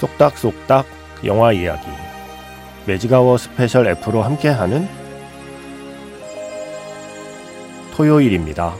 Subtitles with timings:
[0.00, 0.86] 쏙닥쏙닥
[1.26, 1.86] 영화 이야기
[2.86, 4.88] 매직아워 스페셜 F로 함께하는
[7.94, 8.74] 토요일입니다.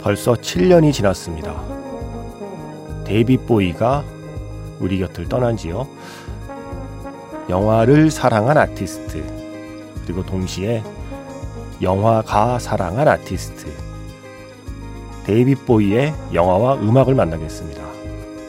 [0.00, 1.60] 벌써 7년이 지났습니다.
[3.04, 4.04] 데이빗 보위가
[4.78, 5.88] 우리 곁을 떠난 지요.
[7.52, 9.22] 영화를 사랑한 아티스트,
[10.06, 10.82] 그리고 동시에
[11.82, 13.70] 영화가 사랑한 아티스트,
[15.24, 17.82] 데이빗 보위의 영화와 음악을 만나겠습니다.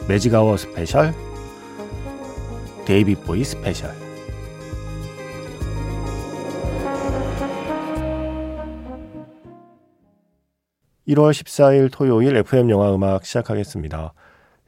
[0.08, 1.12] Magic Hour Special,
[2.86, 3.90] 데이빗 보위 Special.
[11.06, 14.14] (1월 14일) 토요일 FM 영화 음악 시작하겠습니다.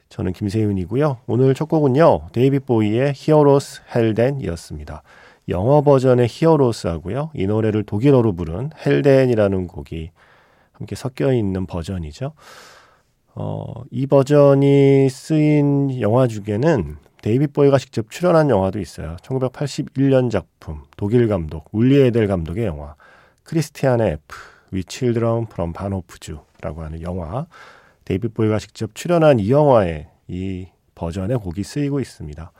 [0.09, 1.19] 저는 김세윤이고요.
[1.27, 2.29] 오늘 첫 곡은요.
[2.31, 5.03] 데이빗 보위의 Heroes Helden이었습니다.
[5.49, 7.31] 영어 버전의 Heroes하고요.
[7.33, 10.11] 이 노래를 독일어로 부른 Helden이라는 곡이
[10.73, 12.33] 함께 섞여 있는 버전이죠.
[13.35, 19.15] 어, 이 버전이 쓰인 영화 중에는 데이빗 보위가 직접 출연한 영화도 있어요.
[19.21, 22.95] 1981년 작품, 독일 감독, 울리 에델 감독의 영화,
[23.43, 24.35] 크리스티안의 F,
[24.71, 27.47] 위 칠드런 프롬 바노프주라고 하는 영화.
[28.07, 32.53] 데이빗 보위가 직접 출연한 이 영화에 이 버전의 곡이 쓰이고 있습니다.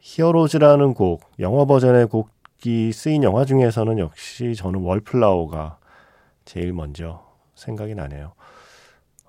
[0.00, 5.78] Heroes라는 곡, 영어 버전의 곡이 쓰인 영화 중에서는 역시 저는 Wallflower가
[6.44, 7.24] 제일 먼저
[7.54, 8.32] 생각이 나네요.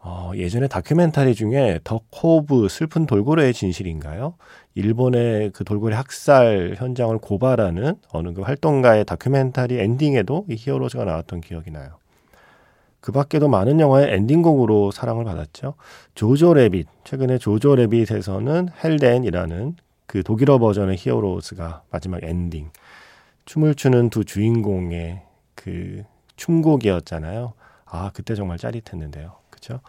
[0.01, 4.35] 어, 예전에 다큐멘터리 중에 The Cove 슬픈 돌고래의 진실인가요?
[4.73, 11.69] 일본의 그 돌고래 학살 현장을 고발하는 어느 그 활동가의 다큐멘터리 엔딩에도 이 Heroes가 나왔던 기억이
[11.69, 11.99] 나요.
[13.05, 15.75] 그 밖에도 많은 영화의 엔딩곡으로 사랑을 받았죠.
[16.15, 19.75] Jojo Rabbit, 최근에 Jojo Rabbit에서는 Helden이라는
[20.07, 22.71] 그 독일어 버전의 Heroes가 마지막 엔딩.
[23.45, 25.21] 춤을 추는 두 주인공의
[25.53, 26.03] 그
[26.35, 27.53] 춤곡이었잖아요.
[27.85, 29.35] 아, 그때 정말 짜릿했는데요.
[29.51, 29.81] 그쵸?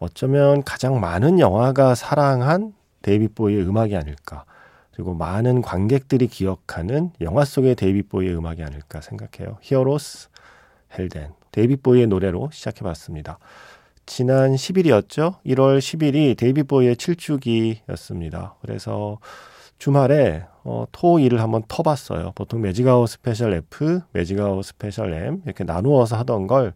[0.00, 4.44] 어쩌면 가장 많은 영화가 사랑한 데이빗 보위의 음악이 아닐까.
[4.90, 9.58] 그리고 많은 관객들이 기억하는 영화 속의 데이빗 보위의 음악이 아닐까 생각해요.
[9.60, 10.28] Heroes,
[10.98, 13.38] Helden 데이빗 보위의 노래로 시작해봤습니다.
[14.06, 15.40] 지난 10일이었죠.
[15.46, 18.54] 1월 10일이 데이빗 보위의 7주기였습니다.
[18.60, 19.18] 그래서
[19.78, 22.32] 주말에 어, 토 일을 한번 터봤어요.
[22.34, 26.74] 보통 Magic Hour Special F, Magic Hour Special M 이렇게 나누어서 하던 걸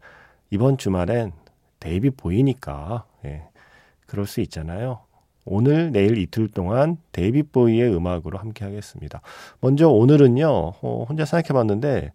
[0.50, 1.32] 이번 주말엔
[1.81, 3.42] 데이빗 보위니까 예,
[4.06, 5.00] 그럴 수 있잖아요.
[5.44, 9.21] 오늘 내일 이틀 동안 데이빗 보위의 음악으로 함께 하겠습니다.
[9.60, 10.47] 먼저 오늘은요.
[10.49, 12.12] 어, 혼자 생각해 봤는데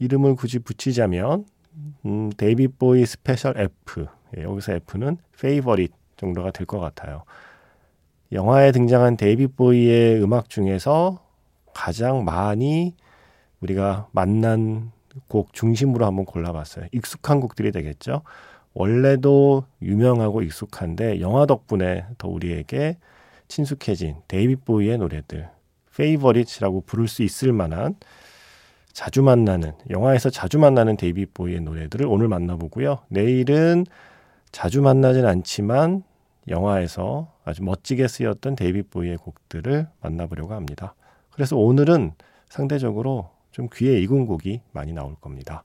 [0.00, 1.46] 이름을 굳이 붙이자면
[2.06, 4.06] 음, 데이빗 보위 Special F.
[4.36, 7.24] 예, 여기서 F는 favorite 정도가 될 것 같아요.
[8.32, 11.20] 영화에 등장한 데이빗 보위의 음악 중에서
[11.72, 12.94] 가장 많이
[13.60, 14.90] 우리가 만난
[15.28, 16.86] 곡 중심으로 한번 골라봤어요.
[16.92, 18.22] 익숙한 곡들이 되겠죠.
[18.74, 22.98] 원래도 유명하고 익숙한데 영화 덕분에 더 우리에게
[23.48, 25.48] 친숙해진 데이빗 보위의 노래들,
[25.96, 27.94] favorite이라고 부를 수 있을 만한
[28.92, 33.00] 자주 만나는 영화에서 자주 만나는 데이빗 보위의 노래들을 오늘 만나보고요.
[33.08, 33.86] 내일은
[34.50, 36.02] 자주 만나진 않지만
[36.48, 40.94] 영화에서 아주 멋지게 쓰였던 데이빗 보위의 곡들을 만나보려고 합니다.
[41.30, 42.12] 그래서 오늘은
[42.48, 45.64] 상대적으로 좀 귀에 익은 곡이 많이 나올 겁니다.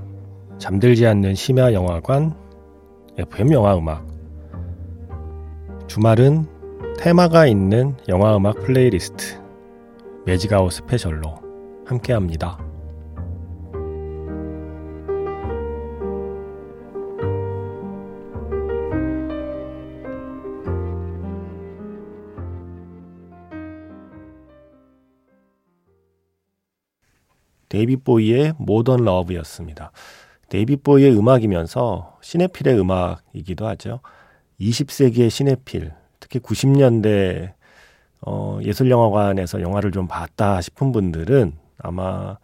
[0.61, 2.35] 잠들지 않는 심야 영화관
[3.17, 4.07] FM 영화 음악
[5.87, 6.45] 주말은
[6.99, 9.41] 테마가 있는 영화 음악 playlist
[10.27, 11.41] Magic Hour Special로
[11.87, 12.59] 함께 합니다.
[27.67, 29.91] 데이빗 보위의 Modern Love였습니다.
[30.51, 34.01] 데이빗 보위의 음악이면서 cinephile의 음악이기도 하죠.
[34.59, 37.53] 20세기의 시네필, 특히 90년대
[38.19, 42.37] 어, 예술영화관에서 영화를 좀 봤다 싶은 분들은 아마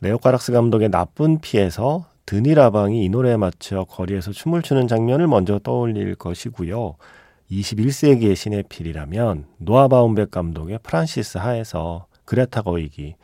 [0.00, 5.58] 레오 카락스 감독의 나쁜 피에서 드니 라방이 이 노래에 맞춰 거리에서 춤을 추는 장면을 먼저
[5.58, 6.94] 떠올릴 것이고요.
[7.50, 13.16] 21세기의 cinephile이라면 노아 바움백 감독의 Frances Ha에서 그레타 거윅이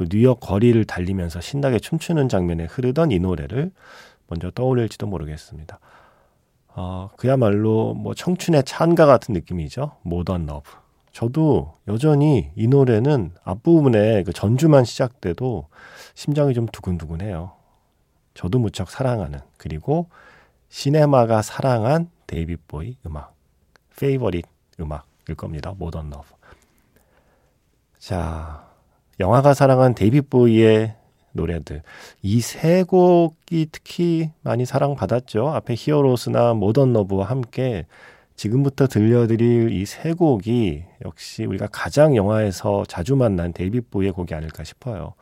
[0.00, 3.70] 그 뉴욕 거리를 달리면서 신나게 춤추는 장면에 흐르던 이 노래를
[4.28, 5.78] 먼저 떠올릴지도 모르겠습니다.
[6.68, 9.96] 어, 그야말로 뭐 청춘의 찬가 같은 느낌이죠.
[10.00, 10.70] Modern Love.
[11.12, 15.68] 저도 여전히 이 노래는 앞부분에 그 전주만 시작돼도
[16.14, 17.52] 심장이 좀 두근두근해요.
[18.32, 20.08] 저도 무척 사랑하는 그리고
[20.70, 23.34] 시네마가 사랑한 데이빗 보위 음악
[23.98, 24.46] favorite
[24.80, 25.74] 음악일 겁니다.
[25.76, 26.26] Modern Love.
[27.98, 28.69] 자,
[29.20, 30.94] 영화가 사랑한 데이빗 보위의
[31.32, 31.82] 노래들.
[32.22, 35.48] 이 세 곡이 특히 많이 사랑받았죠.
[35.48, 37.86] 앞에 Heroes나 Modern Love와 함께
[38.34, 44.64] 지금부터 들려드릴 이 세 곡이 역시 우리가 가장 영화에서 자주 만난 데이빗 보위의 곡이 아닐까
[44.64, 45.14] 싶어요.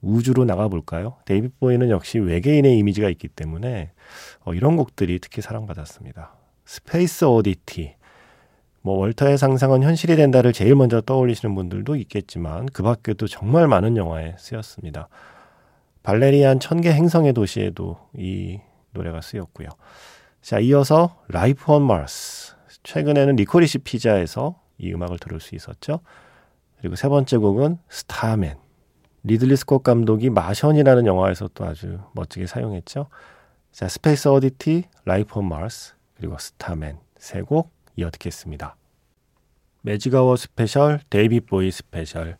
[0.00, 1.16] 우주로 나가볼까요?
[1.24, 3.90] 데이빗 보위는 역시 외계인의 이미지가 있기 때문에
[4.44, 6.34] 어, 이런 곡들이 특히 사랑받았습니다.
[6.66, 7.94] Space Oddity.
[8.88, 14.34] 뭐 월터의 상상은 현실이 된다를 제일 먼저 떠올리시는 분들도 있겠지만 그 밖에도 정말 많은 영화에
[14.38, 15.10] 쓰였습니다.
[16.02, 18.60] 발레리안 천개 행성의 도시에도 이
[18.92, 19.68] 노래가 쓰였고요.
[20.40, 22.54] 자, 이어서 Life on Mars.
[22.82, 26.00] 최근에는 리코리시 피자에서 이 음악을 들을 수 있었죠.
[26.78, 28.56] 그리고 세 번째 곡은 Starman.
[29.22, 33.08] 리들리 스콧 감독이 마션이라는 영화에서 또 아주 멋지게 사용했죠.
[33.70, 38.77] 자, Space Oddity, Life on Mars, 그리고 Starman 세 곡 이어 듣겠습니다.
[39.82, 42.36] 매직아워 스페셜, 데이빗 보위 스페셜.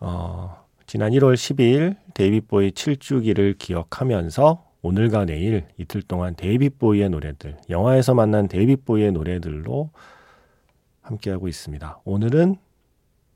[0.00, 7.56] 어, 지난 1월 12일 데이빗 보위 7주기를 기억하면서 오늘과 내일 이틀 동안 데이빗 보위의 노래들,
[7.68, 9.90] 영화에서 만난 데이빗 보위의 노래들로
[11.02, 12.00] 함께하고 있습니다.
[12.04, 12.56] 오늘은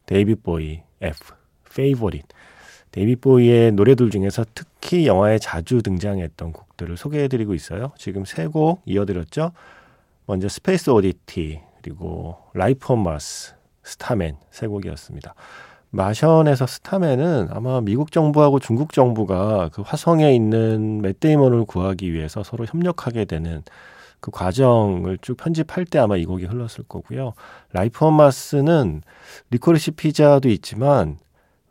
[0.07, 1.35] 데이빗 보위 F,
[1.69, 2.29] Favorite.
[2.91, 7.93] 데이빗 보위의 노래들 중에서 특히 영화에 자주 등장했던 곡들을 소개해드리고 있어요.
[7.97, 9.53] 지금 세 곡 이어드렸죠.
[10.27, 15.35] 먼저 Space Oddity 그리고 Life on Mars, Starman 세 곡이었습니다.
[15.91, 23.27] 마션에서 Starman은 아마 미국 정부하고 중국 정부가 그 화성에 있는 맷데이먼을 구하기 위해서 서로 협력하게
[23.27, 23.63] 되는
[24.21, 27.35] 그 과정을 쭉 편집할 때 아마 이 곡이 흘렀을 거고요.
[27.73, 29.03] Life on Mars는
[29.51, 31.19] 리코리시 피자도 있지만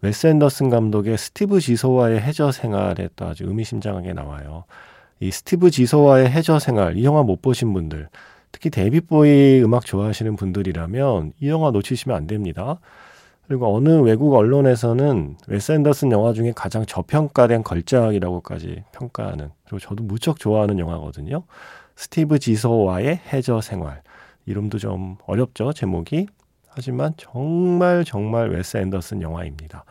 [0.02, 4.66] 웨스 앤더슨 감독의 스티브 지소와의 해저 생활에 또 아주 의미심장하게 나와요.
[5.20, 8.10] 이 스티브 지소와의 해저 생활, 이 영화 못 보신 분들,
[8.52, 12.80] 특히 데이빗 보위 음악 좋아하시는 분들이라면 이 영화 놓치시면 안 됩니다.
[13.48, 20.40] 그리고 어느 외국 언론에서는 웨스 앤더슨 영화 중에 가장 저평가된 걸작이라고까지 평가하는 그리고 저도 무척
[20.40, 21.44] 좋아하는 영화거든요.
[21.96, 24.02] 스티브 지소와의 해저 생활.
[24.46, 26.28] 이름도 좀 어렵죠, 제목이.
[26.70, 29.84] 하지만 정말 정말 웨스 앤더슨 영화입니다.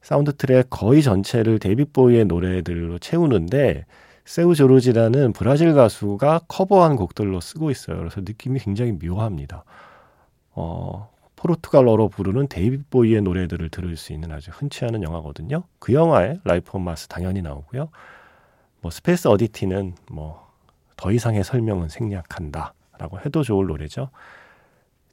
[0.00, 3.84] 사운드 트랙 거의 전체를 데이빗 보위의 노래들로 채우는데
[4.24, 7.98] 세우 조르지라는 브라질 가수가 커버한 곡들로 쓰고 있어요.
[7.98, 9.64] 그래서 느낌이 굉장히 묘합니다.
[10.52, 15.64] 어, 포르투갈어로 부르는 데이빗 보위의 노래들을 들을 수 있는 아주 흔치 않은 영화거든요.
[15.78, 17.88] 그 영화에 Life on Mars 당연히 나오고요.
[18.80, 20.50] 뭐 Space Oddity는 뭐
[21.00, 24.10] 더 이상의 설명은 생략한다라고 해도 좋을 노래죠.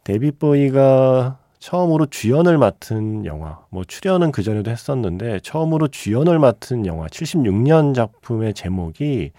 [0.04, 7.08] 데이빗 보위가 처음으로 주연을 맡은 영화, 뭐 출연은 그 전에도 했었는데 처음으로 주연을 맡은 영화
[7.08, 9.32] 76년 작품의 제목이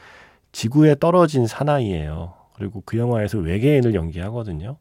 [0.52, 2.34] 지구에 떨어진 사나이예요.
[2.54, 4.76] 그리고 그 영화에서 외계인을 연기하거든요.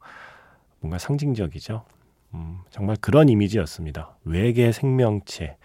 [0.79, 1.84] 뭔가 상징적이죠.
[2.34, 4.17] 음, 정말 그런 이미지였습니다.
[4.25, 5.58] 외계 생명체,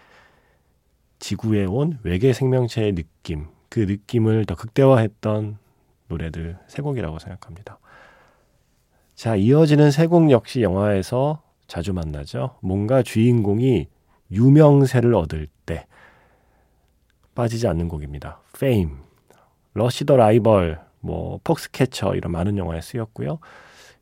[1.19, 5.57] 지구에 온 외계 생명체의 느낌, 그 느낌을 더 극대화했던
[6.09, 7.79] 노래들 세 곡이라고 생각합니다.
[9.15, 11.41] 자, 이어지는 세 곡 역시 영화에서
[11.73, 12.51] 자주 만나죠.
[12.61, 13.87] 뭔가 주인공이
[14.29, 15.87] 유명세를 얻을 때
[17.33, 18.41] 빠지지 않는 곡입니다.
[18.55, 18.91] Fame,
[19.73, 23.39] 러시 더 라이벌, 뭐 폭스캐쳐 이런 많은 영화에 쓰였고요.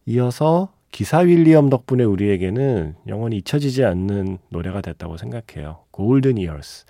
[0.06, 5.86] 이어서 기사 윌리엄 덕분에 우리에게는 영원히 잊혀지지 않는 노래가 됐다고 생각해요.
[5.92, 6.84] Golden Years.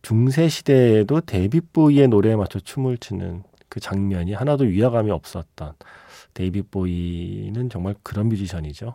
[0.00, 5.74] 중세 시대에도 데이빗 보위의 노래에 맞춰 춤을 추는 그 장면이 하나도 위화감이 없었던
[6.32, 8.94] 데이빗 보위는 정말 그런 뮤지션이죠.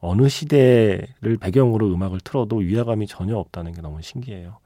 [0.00, 4.58] 어느 시대를 배경으로 음악을 틀어도 위화감이 전혀 없다는 게 너무 신기해요.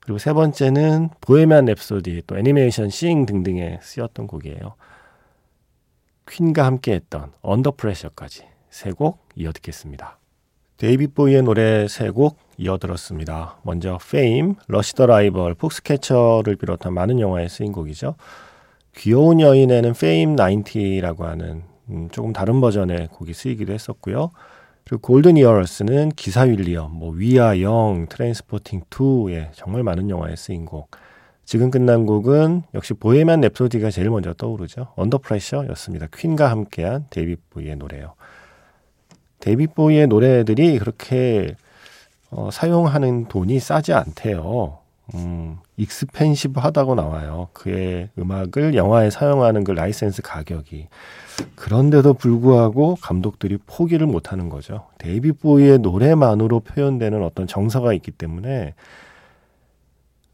[0.00, 4.74] 그리고 세 번째는 보헤미안 랩소디, 또 애니메이션 싱 등등에 쓰였던 곡이에요.
[6.28, 10.18] 퀸과 함께 했던 Under Pressure까지 세 곡 이어 듣겠습니다.
[10.76, 13.58] 데이빗 보위의 노래 세 곡 이어 들었습니다.
[13.62, 18.14] 먼저 Fame, 러시 더 라이벌, 폭스캐쳐를 비롯한 많은 영화에 쓰인 곡이죠.
[18.96, 24.30] 귀여운 여인에는 Fame 90라고 하는 음, 조금 다른 버전의 곡이 쓰이기도 했었고요.
[24.88, 30.92] 그리고 Golden Years는 기사 윌리엄, 뭐 위아 영, 트레인스포팅 2에 정말 많은 영화에 쓰인 곡.
[31.44, 34.92] 지금 끝난 곡은 역시 보헤미안 랩소디가 제일 먼저 떠오르죠.
[34.94, 36.06] Under Pressure였습니다.
[36.14, 38.14] 퀸과 함께한 데이빗 보위의 노래요.
[39.40, 41.56] 데이빗 보위의 노래들이 그렇게
[42.30, 44.78] 어, 사용하는 돈이 싸지 않대요.
[45.14, 47.48] 음, expensive하다고 나와요.
[47.52, 50.88] 그의 음악을 영화에 사용하는 그 라이센스 가격이.
[51.54, 54.86] 그런데도 불구하고 감독들이 포기를 못하는 거죠.
[54.98, 58.74] 데이빗 보위의 노래만으로 표현되는 어떤 정서가 있기 때문에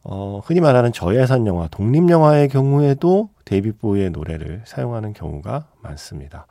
[0.04, 6.46] 어, 흔히 말하는 저예산 영화, 독립 영화의 경우에도 데이빗 보위의 노래를 사용하는 경우가 많습니다.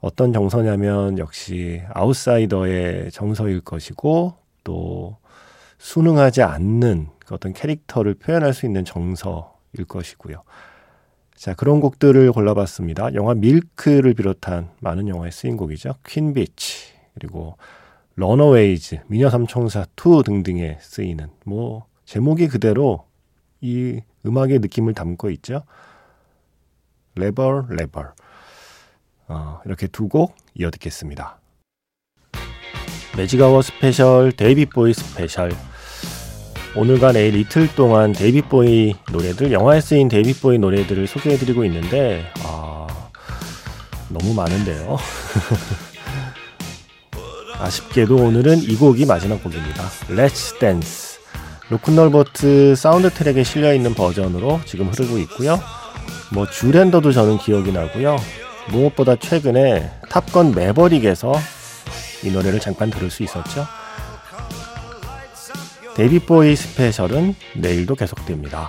[0.00, 4.34] 어떤 정서냐면 역시 아웃사이더의 정서일 것이고
[4.64, 5.16] 또
[5.80, 10.42] 순응하지 않는 그 어떤 캐릭터를 표현할 수 있는 정서일 것이고요.
[11.34, 13.14] 자, 그런 곡들을 골라봤습니다.
[13.14, 15.94] 영화 밀크를 비롯한 많은 영화에 쓰인 곡이죠.
[16.06, 17.56] Queen Bitch, 그리고
[18.16, 23.06] 러너웨이즈, 미녀 삼총사 2 등등에 쓰이는 뭐 제목이 그대로
[23.62, 25.62] 이 음악의 느낌을 담고 있죠.
[27.14, 28.12] Rebel Rebel.
[29.28, 31.38] 어, 이렇게 두 곡 이어 듣겠습니다.
[33.16, 35.52] 매직아워 스페셜, 데이빗 보위 스페셜.
[36.76, 42.86] 오늘과 내일 이틀 동안 데이빗 보위 노래들, 영화에 쓰인 데이빗 보위 노래들을 소개해드리고 있는데, 아,
[44.08, 44.96] 너무 많은데요.
[47.58, 49.82] 아쉽게도 오늘은 이 곡이 마지막 곡입니다.
[50.08, 51.18] Let's Dance.
[51.70, 55.60] 로큰롤 보트 사운드 트랙에 실려있는 버전으로 지금 흐르고 있고요.
[56.32, 58.16] 뭐 주랜더도 저는 기억이 나고요.
[58.70, 61.34] 무엇보다 최근에 탑건 매버릭에서
[62.22, 63.66] 이 노래를 잠깐 들을 수 있었죠.
[65.94, 68.68] 데이빗 보위 스페셜은 내일도 계속됩니다.